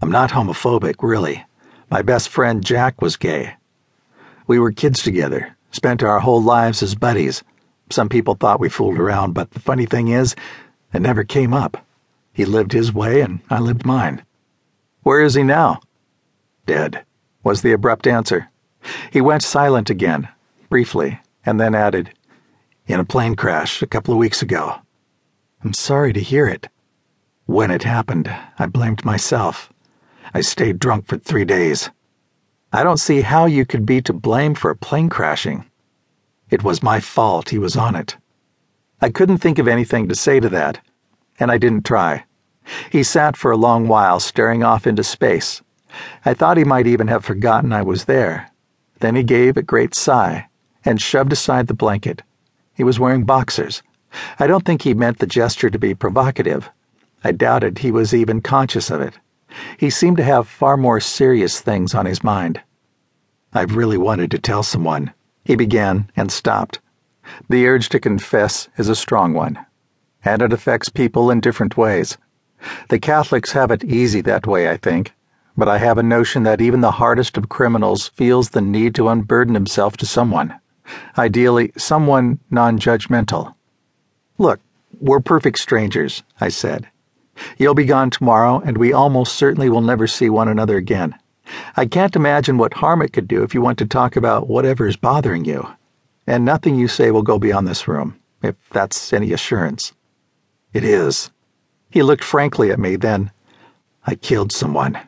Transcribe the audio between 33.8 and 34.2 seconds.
be to